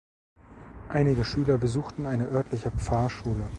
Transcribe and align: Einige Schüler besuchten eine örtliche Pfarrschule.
Einige 0.89 1.23
Schüler 1.23 1.59
besuchten 1.59 2.07
eine 2.07 2.25
örtliche 2.29 2.71
Pfarrschule. 2.71 3.47